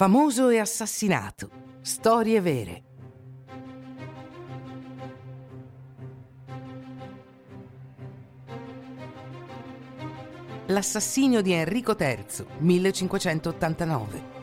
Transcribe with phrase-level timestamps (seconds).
[0.00, 1.50] Famoso e assassinato.
[1.82, 2.82] Storie vere.
[10.68, 14.39] L'assassinio di Enrico III, 1589.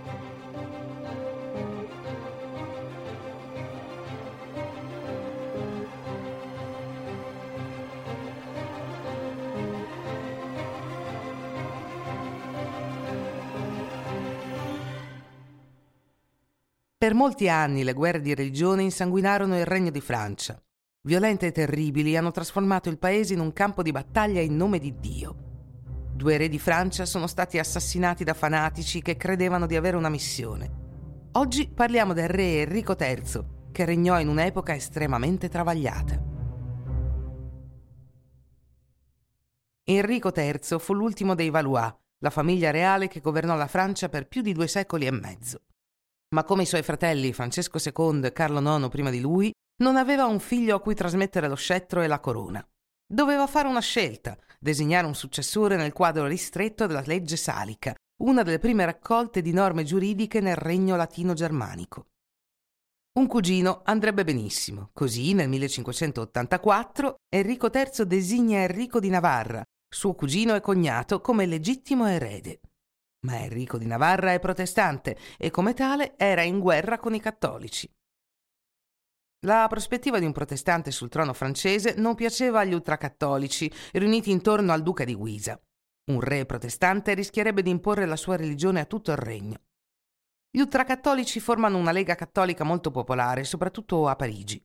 [16.99, 20.59] Per molti anni le guerre di religione insanguinarono il regno di Francia.
[21.01, 24.95] Violente e terribili hanno trasformato il paese in un campo di battaglia in nome di
[24.99, 25.35] Dio.
[26.11, 31.29] Due re di Francia sono stati assassinati da fanatici che credevano di avere una missione.
[31.33, 36.19] Oggi parliamo del re Enrico III, che regnò in un'epoca estremamente travagliata.
[39.83, 44.41] Enrico III fu l'ultimo dei Valois, la famiglia reale che governò la Francia per più
[44.41, 45.61] di due secoli e mezzo
[46.29, 49.51] ma come i suoi fratelli Francesco II e Carlo IX prima di lui,
[49.81, 52.65] non aveva un figlio a cui trasmettere lo scettro e la corona.
[53.09, 58.59] Doveva fare una scelta, designare un successore nel quadro ristretto della legge salica, una delle
[58.59, 62.07] prime raccolte di norme giuridiche nel regno latino-germanico.
[63.17, 70.53] Un cugino andrebbe benissimo, così nel 1584 Enrico III designa Enrico di Navarra, suo cugino
[70.53, 72.59] e cognato, come legittimo erede.
[73.25, 77.89] Ma Enrico di Navarra è protestante e come tale era in guerra con i cattolici.
[79.45, 84.81] La prospettiva di un protestante sul trono francese non piaceva agli ultracattolici riuniti intorno al
[84.81, 85.59] duca di Guisa.
[86.11, 89.61] Un re protestante rischierebbe di imporre la sua religione a tutto il regno.
[90.49, 94.61] Gli ultracattolici formano una lega cattolica molto popolare, soprattutto a Parigi.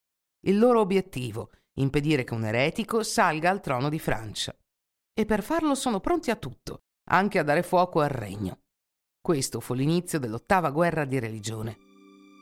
[0.47, 4.57] Il loro obiettivo, impedire che un eretico salga al trono di Francia.
[5.13, 8.59] E per farlo sono pronti a tutto, anche a dare fuoco al regno.
[9.21, 11.77] Questo fu l'inizio dell'ottava guerra di religione.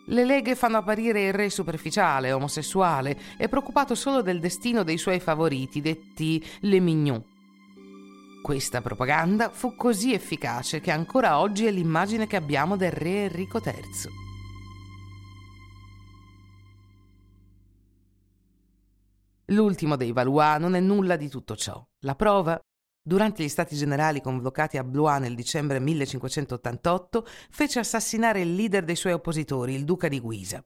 [0.06, 5.20] Le leghe fanno apparire il re superficiale, omosessuale e preoccupato solo del destino dei suoi
[5.20, 7.22] favoriti, detti le Mignon.
[8.42, 13.60] Questa propaganda fu così efficace che ancora oggi è l'immagine che abbiamo del re Enrico
[13.62, 14.28] III.
[19.46, 21.84] L'ultimo dei Valois non è nulla di tutto ciò.
[22.04, 22.58] La prova
[23.02, 28.96] Durante gli stati generali convocati a Blois nel dicembre 1588, fece assassinare il leader dei
[28.96, 30.62] suoi oppositori, il duca di Guisa.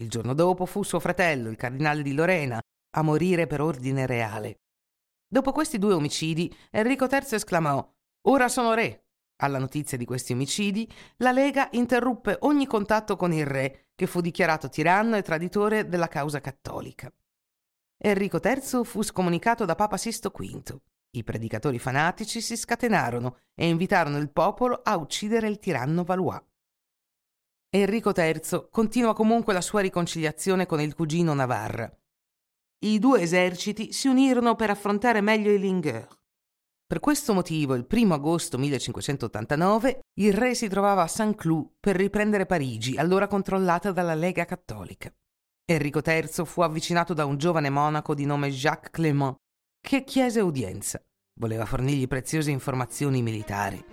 [0.00, 2.58] Il giorno dopo fu suo fratello, il cardinale di Lorena,
[2.96, 4.60] a morire per ordine reale.
[5.28, 7.86] Dopo questi due omicidi, Enrico III esclamò
[8.28, 9.04] Ora sono re.
[9.42, 14.22] Alla notizia di questi omicidi, la Lega interruppe ogni contatto con il re, che fu
[14.22, 17.12] dichiarato tiranno e traditore della causa cattolica.
[17.98, 20.80] Enrico III fu scomunicato da Papa Sisto V.
[21.16, 26.42] I predicatori fanatici si scatenarono e invitarono il popolo a uccidere il tiranno Valois.
[27.70, 31.88] Enrico III continua comunque la sua riconciliazione con il cugino Navarra.
[32.84, 36.08] I due eserciti si unirono per affrontare meglio i Lingueur.
[36.84, 42.44] Per questo motivo, il 1 agosto 1589, il re si trovava a Saint-Cloud per riprendere
[42.44, 45.12] Parigi, allora controllata dalla Lega Cattolica.
[45.64, 49.36] Enrico III fu avvicinato da un giovane monaco di nome Jacques Clément,
[49.86, 50.98] che chiese udienza.
[51.38, 53.84] Voleva fornirgli preziose informazioni militari.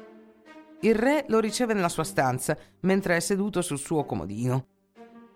[0.83, 4.67] Il re lo riceve nella sua stanza mentre è seduto sul suo comodino.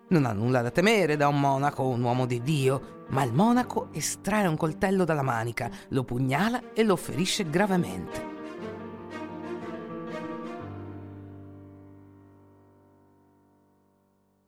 [0.08, 3.90] Non ha nulla da temere da un monaco un uomo di Dio, ma il monaco
[3.92, 8.34] estrae un coltello dalla manica, lo pugnala e lo ferisce gravemente.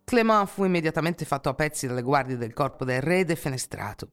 [0.05, 4.09] Clément fu immediatamente fatto a pezzi dalle guardie del corpo del re e defenestrato.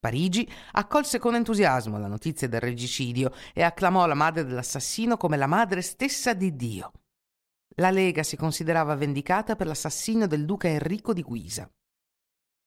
[0.00, 5.48] Parigi accolse con entusiasmo la notizia del regicidio e acclamò la madre dell'assassino come la
[5.48, 6.92] madre stessa di Dio.
[7.76, 11.68] La Lega si considerava vendicata per l'assassinio del duca Enrico di Guisa.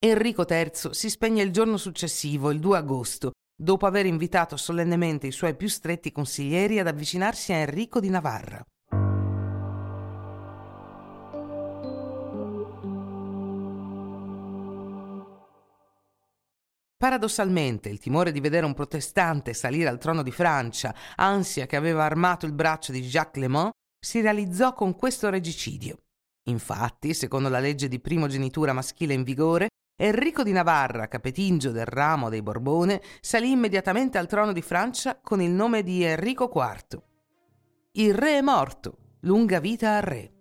[0.03, 5.31] Enrico III si spegne il giorno successivo, il 2 agosto, dopo aver invitato solennemente i
[5.31, 8.65] suoi più stretti consiglieri ad avvicinarsi a Enrico di Navarra.
[17.01, 22.03] Paradossalmente, il timore di vedere un protestante salire al trono di Francia, ansia che aveva
[22.03, 25.97] armato il braccio di Jacques Lemont, si realizzò con questo regicidio.
[26.49, 29.69] Infatti, secondo la legge di primogenitura maschile in vigore,
[29.99, 35.41] Enrico di Navarra, capetingio del ramo dei Borbone, salì immediatamente al trono di Francia con
[35.41, 37.01] il nome di Enrico IV.
[37.93, 40.40] Il re è morto, lunga vita al re.